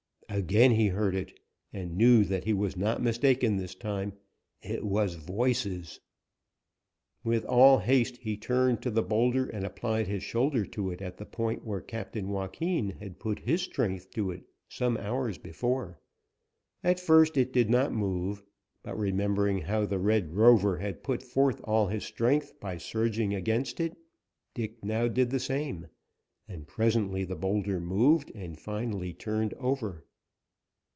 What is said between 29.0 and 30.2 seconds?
turned over.